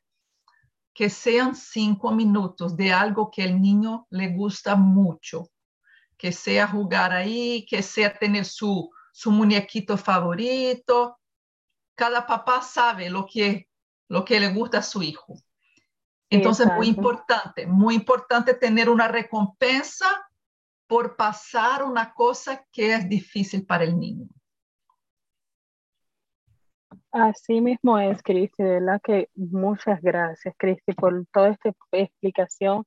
[0.93, 5.49] que sean cinco minutos de algo que el niño le gusta mucho,
[6.17, 11.19] que sea jugar ahí, que sea tener su, su muñequito favorito.
[11.95, 13.67] Cada papá sabe lo que,
[14.09, 15.35] lo que le gusta a su hijo.
[16.29, 20.05] Entonces, muy importante, muy importante tener una recompensa
[20.87, 24.27] por pasar una cosa que es difícil para el niño.
[27.11, 32.85] Así mismo es, Cristi, de verdad que muchas gracias, Cristi, por toda esta explicación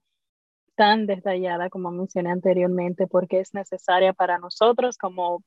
[0.81, 5.45] tan detallada como mencioné anteriormente, porque es necesaria para nosotros como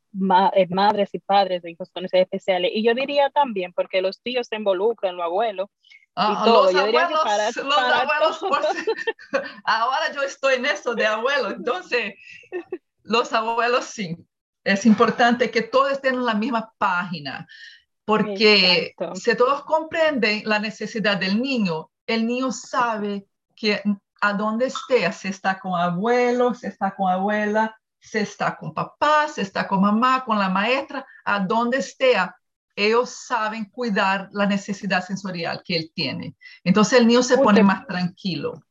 [0.54, 2.70] eh, madres y padres de hijos con especiales.
[2.72, 5.70] Y yo diría también, porque los tíos se involucran, los abuelos,
[6.16, 7.10] Ah, los abuelos,
[7.56, 8.44] los abuelos
[9.66, 12.14] ahora yo estoy en eso de abuelo, entonces
[13.02, 14.16] los abuelos sí,
[14.64, 17.48] es importante que todos estén en la misma página,
[18.06, 23.82] porque si todos comprenden la necesidad del niño, el niño sabe que
[24.24, 29.28] a dónde esté, si está con abuelo, si está con abuela, si está con papá,
[29.28, 32.14] si está con mamá, con la maestra, a dónde esté,
[32.74, 36.36] ellos saben cuidar la necesidad sensorial que él tiene.
[36.64, 38.64] Entonces el niño se pone más tranquilo.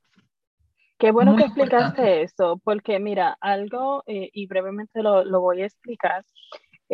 [0.98, 5.66] Qué bueno que explicaste eso, porque mira, algo, eh, y brevemente lo, lo, voy a
[5.66, 6.24] explicar,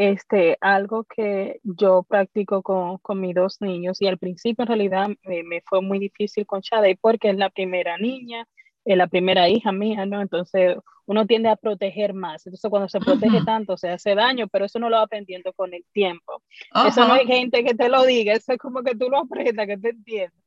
[0.01, 5.09] este, algo que yo practico con, con mis dos niños, y al principio en realidad
[5.25, 8.47] me fue muy difícil con Shadey porque es la primera niña,
[8.85, 10.23] es la primera hija mía, ¿no?
[10.23, 12.47] Entonces uno tiende a proteger más.
[12.47, 15.75] Entonces cuando se protege tanto se hace daño, pero eso no lo va aprendiendo con
[15.75, 16.43] el tiempo.
[16.87, 19.67] Eso no hay gente que te lo diga, eso es como que tú lo aprendas,
[19.67, 20.45] que te entiendas.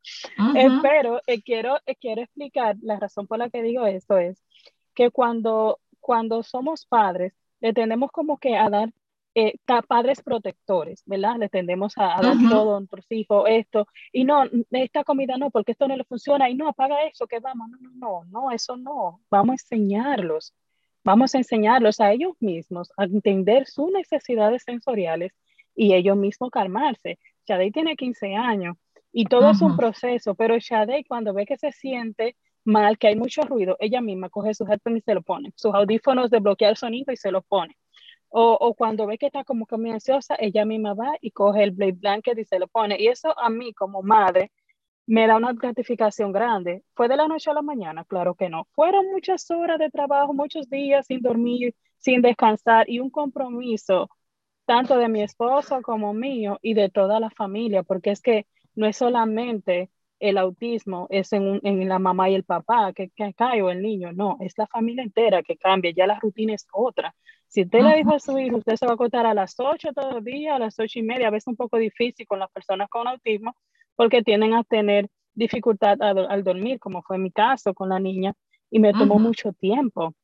[0.56, 4.42] Eh, pero eh, quiero, eh, quiero explicar la razón por la que digo esto es
[4.96, 8.94] que cuando, cuando somos padres, le tenemos como que a dar
[9.34, 9.56] eh,
[9.88, 11.38] padres protectores, ¿verdad?
[11.38, 15.72] Le tendemos a, dar todo a nuestros hijos, esto, y no, esta comida no, porque
[15.72, 18.76] esto no le funciona, y no, apaga eso, que vamos, no, no, no, no, eso
[18.76, 20.54] no, vamos a enseñarlos,
[21.04, 25.32] vamos a enseñarlos a ellos mismos a entender sus necesidades sensoriales
[25.76, 27.18] y ellos mismos calmarse.
[27.48, 28.76] Shadei tiene 15 años
[29.14, 33.16] y todo es un proceso, pero Shadei cuando ve que se siente mal, que hay
[33.16, 36.78] mucho ruido, ella misma coge sus headphones y se lo pone, sus audífonos de bloquear
[36.78, 37.76] sonido y se lo pone
[38.32, 41.64] o, o, cuando ve que está como que muy ansiosa, ella misma va y coge
[41.64, 42.98] el blade blanket y se lo pone.
[43.00, 44.52] Y eso a mí como madre
[45.08, 46.84] me da una gratificación grande.
[46.96, 48.06] ¿Fue de la noche a la mañana?
[48.06, 48.68] Claro que no.
[48.74, 54.10] Fueron muchas horas de trabajo, muchos días sin dormir, sin descansar y un compromiso
[54.66, 58.88] tanto de mi esposo como mío y de toda la familia, porque es que no
[58.88, 63.62] es solamente el autismo, es en, en la mamá y el papá que, que cae
[63.62, 67.16] o el niño, no, es la familia entera que cambia, ya la rutina es otra.
[67.52, 69.90] Si usted le dijo a su hijo, usted se va a acostar a las 8
[69.94, 72.50] todos los días, a las 8 y media, a veces un poco difícil con las
[72.50, 73.58] personas con autismo,
[73.98, 78.34] porque tienden a tener dificultad al, dormir, como fue mi caso con la niña,
[78.70, 80.16] y me tomó mucho tiempo.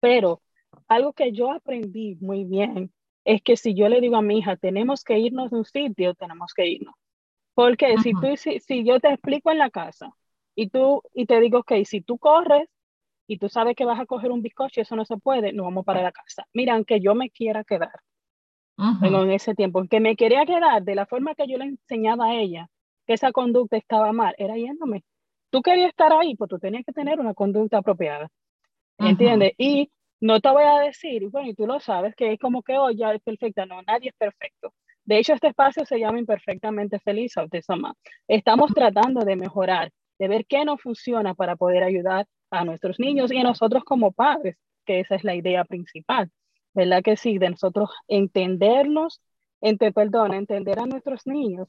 [0.00, 0.40] Pero
[0.86, 2.94] algo que yo aprendí muy bien
[3.26, 6.14] es que si yo le digo a mi hija, tenemos que irnos de un sitio,
[6.14, 6.94] tenemos que irnos.
[7.52, 10.14] Porque si, tú, si, si, yo te explico en la casa
[10.54, 12.70] y, tú, y te digo, ok, si tú corres
[13.28, 15.66] y tú sabes que vas a coger un bizcocho y eso no se puede, nos
[15.66, 16.46] vamos para la casa.
[16.52, 18.00] Mira, aunque yo me quiera quedar
[19.02, 22.34] en ese tiempo, que me quería quedar de la forma que yo le enseñaba a
[22.34, 22.68] ella
[23.06, 25.04] que esa conducta estaba mal, era yéndome.
[25.50, 28.28] Tú querías estar ahí, pues tú tenías que tener una conducta apropiada.
[28.98, 29.52] ¿Entiendes?
[29.56, 32.76] Y no te voy a decir, bueno, y tú lo sabes, que es como que,
[32.76, 33.64] oh, ya es perfecta.
[33.64, 34.74] No, nadie es perfecto.
[35.04, 37.94] De hecho, este espacio se llama Imperfectamente Feliz Autismo.
[38.26, 43.32] Estamos tratando de mejorar, de ver qué no funciona para poder ayudar a nuestros niños
[43.32, 46.30] y a nosotros como padres, que esa es la idea principal,
[46.74, 47.02] ¿verdad?
[47.02, 49.20] Que sí, de nosotros entendernos,
[49.60, 51.68] ente, perdón, entender a nuestros niños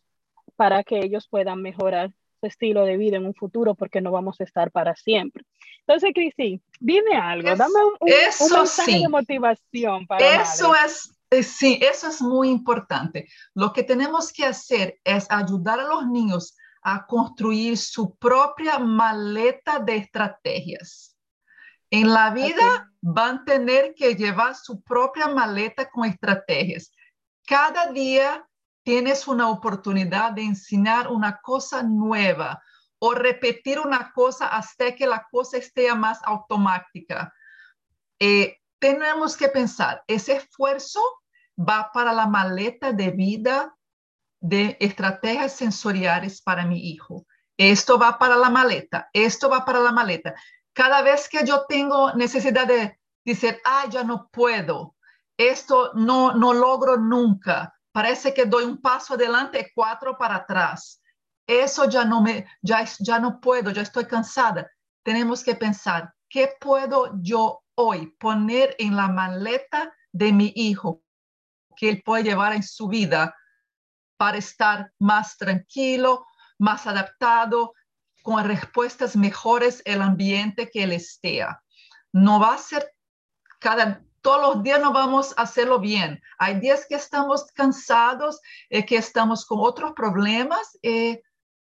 [0.55, 4.39] para que ellos puedan mejorar su estilo de vida en un futuro porque no vamos
[4.39, 5.43] a estar para siempre.
[5.81, 12.07] Entonces, Cristi, dime algo, dame un, mensaje de motivación para Eso es eh, Sí, eso
[12.07, 13.27] es muy importante.
[13.53, 16.57] Lo que tenemos que hacer es ayudar a los niños
[16.93, 21.15] a construir su propia maleta de estrategias.
[21.91, 26.91] En la vida van a tener que llevar su propia maleta con estrategias.
[27.45, 28.47] Cada día
[28.83, 32.61] tienes una oportunidad de enseñar una cosa nueva
[32.99, 37.33] o repetir una cosa hasta que la cosa esté más automática.
[38.19, 41.01] Eh, tenemos que pensar, ese esfuerzo
[41.57, 43.75] va para la maleta de vida
[44.39, 47.25] de estrategias sensoriales para mi hijo.
[47.57, 50.33] Esto va para la maleta, esto va para la maleta.
[50.73, 54.95] Cada vez que yo tengo necesidad de decir, ah, ya no puedo,
[55.37, 61.01] esto no, no logro nunca, parece que doy un paso adelante, cuatro para atrás.
[61.45, 64.69] Eso ya no me, ya, ya no puedo, ya estoy cansada.
[65.03, 71.01] Tenemos que pensar, ¿qué puedo yo hoy poner en la maleta de mi hijo
[71.75, 73.33] que él puede llevar en su vida
[74.19, 76.25] para estar más tranquilo,
[76.57, 77.73] más adaptado,
[78.21, 81.45] con respuestas mejores el ambiente que él esté.
[82.11, 82.93] No va a ser
[83.61, 86.21] cada, todos los días no vamos a hacerlo bien.
[86.37, 91.21] Hay días que estamos cansados, eh, que estamos con otros problemas, eh,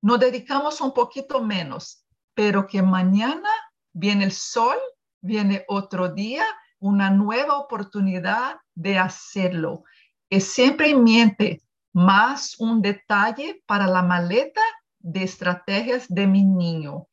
[0.02, 2.04] nos dedicamos un poquito menos,
[2.34, 3.48] pero que mañana
[3.92, 4.76] viene el sol,
[5.20, 6.44] viene otro día,
[6.80, 9.84] una nueva oportunidad de hacerlo.
[10.28, 11.62] Es siempre en mente,
[11.92, 14.60] más un detalle para la maleta
[14.98, 17.06] de estrategias de mi niño.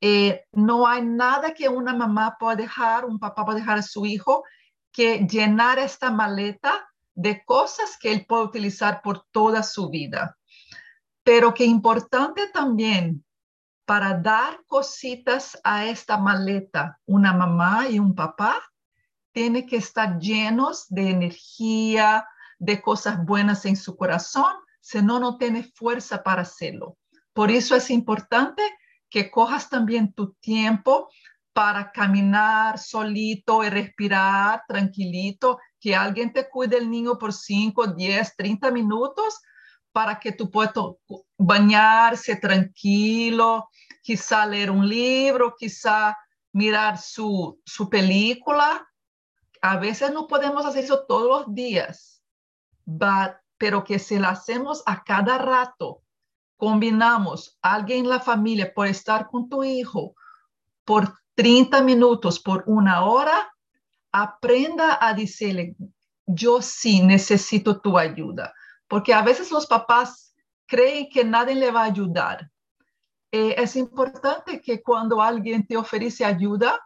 [0.00, 4.06] Eh, no hay nada que una mamá pueda dejar, un papá pueda dejar a su
[4.06, 4.44] hijo
[4.92, 10.36] que llenar esta maleta de cosas que él puede utilizar por toda su vida.
[11.22, 13.24] Pero que importante también
[13.84, 18.60] para dar cositas a esta maleta, una mamá y un papá,
[19.32, 22.26] tiene que estar llenos de energía,
[22.58, 26.96] de cosas buenas en su corazón, si no, no tiene fuerza para hacerlo.
[27.32, 28.62] Por eso es importante
[29.10, 31.08] que cojas también tu tiempo
[31.52, 38.36] para caminar solito y respirar tranquilito, que alguien te cuide el niño por 5, 10,
[38.36, 39.40] 30 minutos
[39.90, 40.74] para que tú puedas
[41.38, 43.70] bañarse tranquilo,
[44.02, 46.14] quizá leer un libro, quizá
[46.52, 48.86] mirar su, su película.
[49.62, 52.15] A veces no podemos hacer eso todos los días,
[53.58, 56.02] pero que si lo hacemos a cada rato,
[56.56, 60.14] combinamos alguien en la familia por estar con tu hijo
[60.84, 63.52] por 30 minutos, por una hora,
[64.12, 65.76] aprenda a decirle,
[66.26, 68.54] yo sí necesito tu ayuda
[68.88, 70.34] porque a veces los papás
[70.66, 72.50] creen que nadie le va a ayudar.
[73.32, 76.80] Eh, es importante que cuando alguien te ofrece ayuda,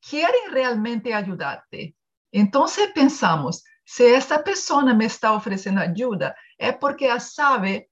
[0.00, 1.96] quieren realmente ayudarte.
[2.32, 7.90] Entonces pensamos, si esta persona me está ofreciendo ayuda, es porque sabe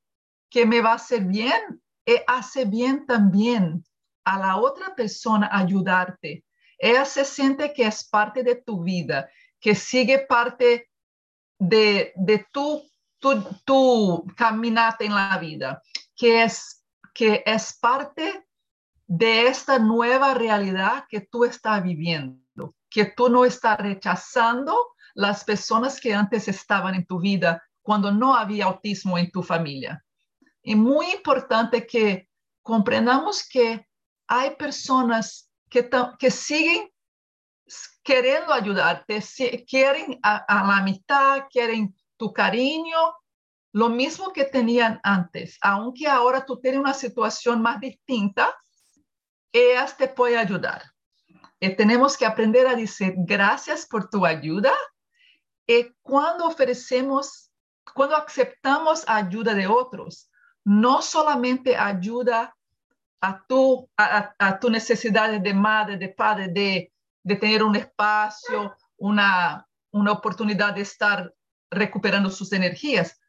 [0.51, 3.85] que me va a hacer bien y hace bien también
[4.25, 6.45] a la otra persona ayudarte.
[6.79, 9.29] Ella se siente que es parte de tu vida,
[9.61, 10.91] que sigue parte
[11.59, 12.83] de, de tu
[13.65, 15.83] tu, caminata en la vida,
[16.17, 16.85] que es,
[17.15, 18.47] que es parte
[19.07, 26.01] de esta nueva realidad que tú estás viviendo, que tú no estás rechazando las personas
[26.01, 30.05] que antes estaban en tu vida cuando no había autismo en tu familia.
[30.63, 32.29] Y muy importante que
[32.63, 33.87] comprendamos que
[34.29, 36.91] hay personas que, siguen
[38.03, 39.23] queriendo ayudarte,
[39.69, 42.99] quieren a, a la mitad, quieren tu cariño,
[43.73, 48.55] lo mismo que tenían antes, aunque ahora tú tienes una situación más distinta,
[49.51, 50.83] ellas te pueden ayudar.
[51.59, 54.73] Y tenemos que aprender a decir gracias por tu ayuda.
[55.67, 57.51] Y cuando ofrecemos,
[57.95, 60.31] cuando aceptamos ayuda de otros,
[60.65, 62.55] no solamente ayuda
[63.21, 66.93] a tu, a, tu necesidad de madre, de padre, de,
[67.39, 71.33] tener un espacio, una, una oportunidad de estar
[71.71, 73.21] recuperando sus energías,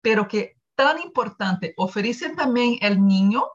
[0.00, 3.46] pero que tan importante, ofrece también el niño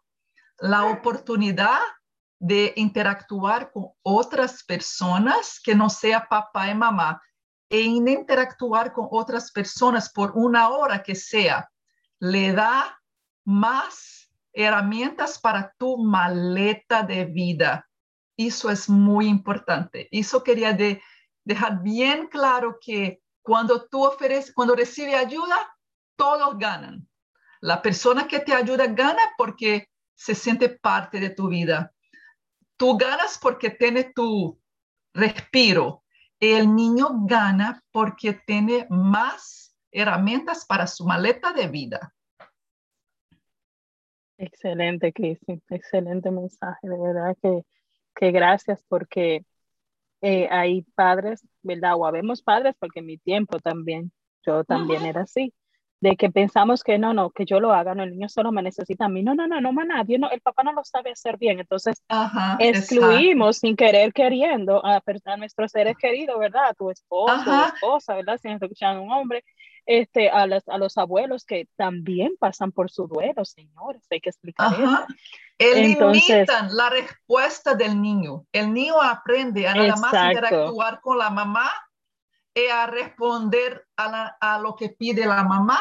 [0.60, 1.80] la oportunidad
[2.40, 7.20] de interactuar con otras personas que no sea papá y mamá,
[7.70, 11.70] e interactuar con otras personas por una hora que sea,
[12.20, 13.00] le da
[13.44, 17.88] más herramientas para tu maleta de vida.
[18.38, 20.08] Eso es muy importante.
[20.12, 21.02] Eso quería de,
[21.44, 25.58] dejar bien claro que cuando tú ofreces, cuando recibe ayuda,
[26.16, 27.08] todos ganan.
[27.62, 31.94] La persona que te ayuda gana porque se siente parte de tu vida.
[32.76, 34.60] Tú ganas porque tiene tu
[35.14, 36.04] respiro.
[36.40, 42.14] El niño gana porque tiene más herramientas para su maleta de vida.
[44.38, 45.62] Excelente, Cristi.
[45.70, 46.88] Excelente mensaje.
[46.88, 47.64] De verdad que,
[48.16, 49.46] que gracias porque
[50.22, 51.96] eh, hay padres, ¿verdad?
[51.96, 54.12] O habemos padres porque en mi tiempo también,
[54.46, 55.54] yo también era así,
[56.00, 58.62] de que pensamos que no, no, que yo lo haga, no, el niño solo me
[58.62, 61.38] necesita a mí, no, no, no, no, nadie, no, el papá no lo sabe hacer
[61.38, 62.04] bien, entonces
[62.60, 66.68] excluimos sin querer queriendo a, a, nuestros seres queridos, ¿verdad?
[66.70, 68.40] A tu esposo, tu esposa, ¿verdad?
[68.42, 69.44] Si nos escuchan un hombre,
[69.88, 74.30] este, a, las, a los abuelos que también pasan por su duelo, señores, hay que
[74.30, 75.06] explicar eso.
[75.58, 78.46] Elimitan la respuesta del niño.
[78.52, 81.72] El niño aprende a nada más interactuar con la mamá
[82.72, 85.80] a responder a, a, lo que pide la mamá.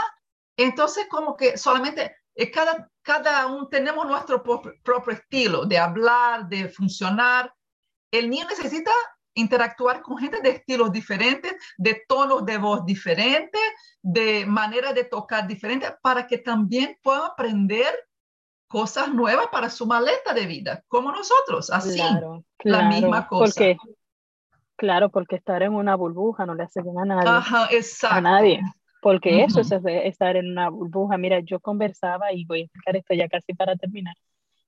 [0.57, 6.69] Entonces, como que solamente eh, cada, cada uno tenemos nuestro propio estilo de hablar, de
[6.69, 7.53] funcionar.
[8.11, 8.93] El niño necesita
[9.35, 13.61] interactuar con gente de estilos diferentes, de tonos de voz diferentes,
[14.03, 17.95] de manera de tocar diferentes, para que también pueda aprender
[18.67, 22.01] cosas nuevas para su maleta de vida, como nosotros, así,
[22.65, 23.53] la misma cosa.
[23.55, 23.77] Porque,
[24.77, 27.29] claro, porque estar en una burbuja no le hace bien a nadie.
[27.29, 28.17] Ajá, exacto.
[28.17, 28.61] A nadie.
[29.03, 31.17] Porque eso es estar en una burbuja.
[31.17, 34.15] Mira, yo conversaba, y voy a explicar esto ya casi para terminar.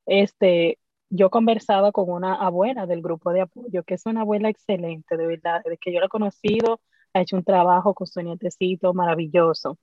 [0.07, 0.79] Este,
[1.11, 5.27] yo conversaba con una abuela del grupo de apoyo, que es una abuela excelente, de
[5.27, 6.81] verdad, desde que yo la he conocido,
[7.15, 9.79] ha hecho un trabajo con su nietecito maravilloso.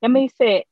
[0.00, 0.68] Ella me dice,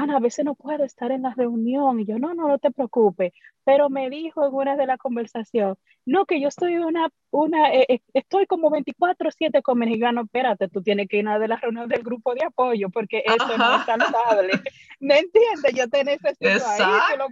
[0.00, 2.00] Ana, a veces no puedo estar en la reunión.
[2.00, 3.32] Y yo, no, no, no te preocupes.
[3.64, 5.76] Pero me dijo en una de las conversaciones,
[6.06, 10.22] no, que yo estoy una, una, eh, eh, estoy como 24-7 con mexicano.
[10.22, 13.22] Espérate, tú tienes que ir a una de las reuniones del grupo de apoyo porque
[13.26, 14.52] eso no es saludable.
[15.00, 15.74] ¿Me entiendes?
[15.74, 17.28] Yo te necesito ahí, lo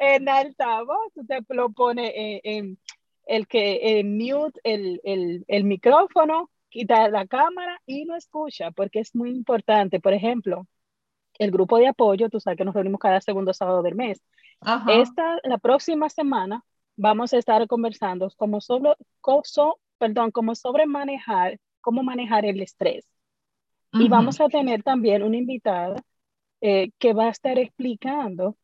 [0.00, 2.78] en altavoz, usted lo pone en,
[3.26, 9.00] el que en mute el, el, el micrófono, quita la cámara y no escucha, porque
[9.00, 9.98] es muy importante.
[9.98, 10.68] Por ejemplo,
[11.38, 14.22] el grupo de apoyo, tú sabes que nos reunimos cada segundo sábado del mes.
[14.88, 16.64] Esta, la próxima semana
[16.96, 18.94] vamos a estar conversando como sobre,
[19.98, 23.06] perdón, como sobre manejar, cómo manejar el estrés.
[23.92, 25.96] Y vamos a tener también una invitada
[26.60, 28.56] eh, que va a estar explicando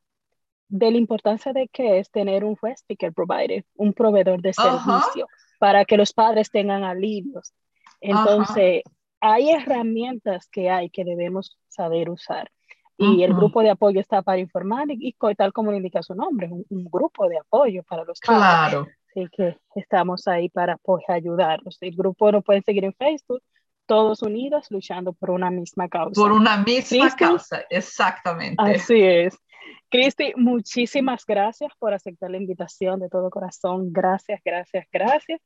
[0.68, 5.84] de la importancia de que es tener un speaker provider, un proveedor de servicio, para
[5.84, 7.54] que los padres tengan alivios.
[8.00, 8.82] Entonces,
[9.20, 12.50] hay herramientas que hay que debemos saber usar.
[12.96, 16.64] Y el grupo de apoyo está para informar y, tal como indica su nombre, un,
[16.68, 18.38] un grupo de apoyo para los padres.
[18.38, 18.86] Claro.
[19.10, 21.78] Así que estamos ahí para pues, ayudarlos.
[21.80, 23.42] El grupo lo pueden seguir en Facebook,
[23.86, 26.20] todos unidos luchando por una misma causa.
[26.20, 28.56] Por una misma causa, exactamente.
[28.58, 29.38] Así es.
[29.88, 33.92] Cristi, muchísimas gracias por aceptar la invitación de todo corazón.
[33.92, 35.40] Gracias, gracias, gracias.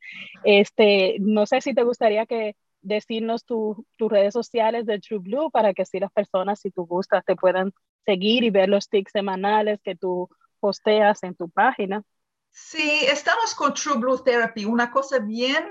[0.45, 2.57] Este, no sé si te gustaría que
[2.89, 7.25] decirnos tus redes sociales de True Blue para que si las personas, si tú gustas,
[7.25, 7.73] te puedan
[8.05, 10.29] seguir y ver los tics semanales que tú
[10.61, 12.03] posteas en tu página.
[12.51, 15.65] Sí, estamos con True Blue Therapy, una cosa bien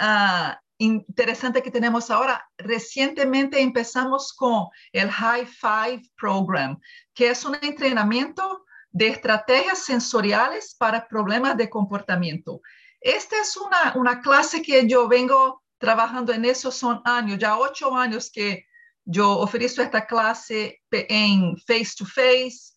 [0.00, 2.48] uh, interesante que tenemos ahora.
[2.56, 6.80] Recientemente empezamos con el High Five Program,
[7.14, 12.60] que es un entrenamiento de estrategias sensoriales para problemas de comportamiento.
[13.00, 17.90] Esta es una, una clase que yo vengo trabajando en eso, son años, ya ocho
[18.32, 18.66] que
[19.04, 22.72] yo ofrezco esta clase en face to face.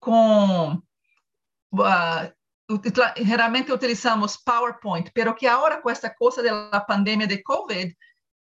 [0.00, 0.80] Uh,
[3.16, 7.92] geralmente utilizamos PowerPoint, pero que ahora con esta cosa de la pandemia de COVID,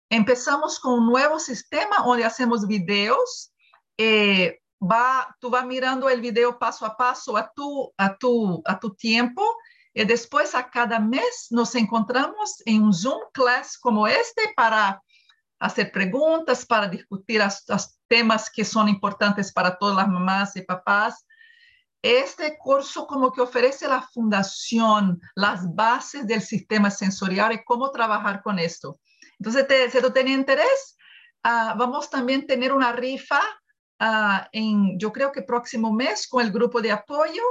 [0.09, 3.51] empezamos con un nuevo sistema donde hacemos videos.
[3.97, 8.93] Eh, va, vas mirando el video paso a paso a tu, a tu, a tu
[8.93, 9.43] tiempo
[9.95, 15.01] y después a cada mes nos encontramos en un Zoom class como este para
[15.57, 21.25] hacer preguntas, para discutir los temas que son importantes para todas las mamás y papás
[22.05, 28.43] este curso como que ofrece la fundación, las bases del sistema sensorial y cómo trabajar
[28.43, 28.99] con esto.
[29.39, 30.97] Entonces, si tú tienes interés,
[31.43, 33.41] uh, vamos también a tener una rifa
[33.99, 37.41] uh, en, yo creo que próximo mes con el grupo de apoyo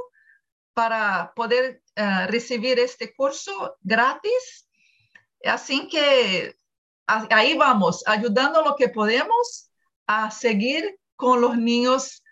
[0.72, 4.68] para poder uh, recibir este curso gratis.
[5.44, 6.56] Así que
[7.06, 9.70] ahí vamos, ayudando lo que podemos
[10.06, 12.22] a seguir con los niños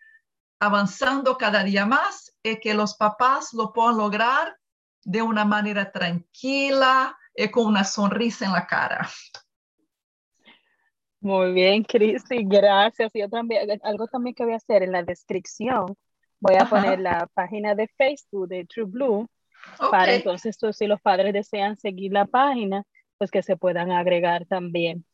[0.59, 4.57] avanzando cada día más y que los papás lo puedan lograr
[5.05, 9.09] de una manera tranquila y con una sonrisa en la cara.
[11.21, 13.13] Muy bien, Cristi, gracias.
[13.15, 15.97] Yo también, algo también que voy a hacer en la descripción,
[16.41, 19.29] voy a poner la página de Facebook de True Blue,
[19.91, 22.85] para entonces si los padres desean seguir la página,
[23.19, 25.05] pues que se puedan agregar también.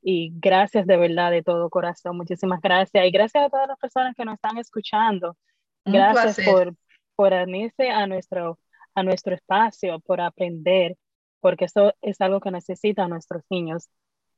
[0.00, 2.16] Y gracias de verdad, de todo corazón.
[2.16, 3.04] Muchísimas gracias.
[3.04, 5.36] Y gracias a todas las personas que nos están escuchando.
[5.84, 6.74] gracias por,
[7.14, 8.58] por unirse a nuestro,
[8.94, 10.96] a nuestro espacio, por aprender,
[11.40, 13.88] porque eso es algo que necesitan nuestros niños,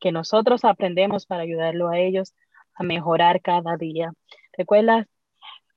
[0.01, 2.35] que nosotros aprendemos para ayudarlo a ellos
[2.75, 4.13] a mejorar cada día.
[4.57, 5.07] Recuerda,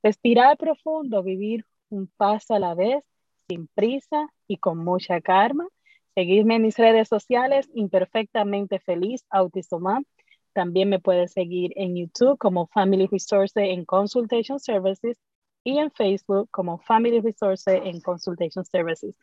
[0.02, 3.04] respirar profundo, vivir un paso a la vez,
[3.48, 5.66] sin prisa y con mucha calma
[6.14, 10.04] Seguirme en mis redes sociales, imperfectamente feliz, Autisomam.
[10.52, 15.18] También me puedes seguir en YouTube como Family Resource en Consultation Services
[15.64, 19.16] y en Facebook como Family Resource en Consultation Services.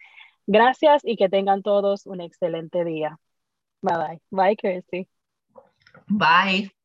[0.47, 3.17] Gracias y que tengan todos un excelente día.
[3.82, 4.22] Bye bye.
[4.30, 5.07] Bye, Kirsty.
[6.07, 6.80] Bye.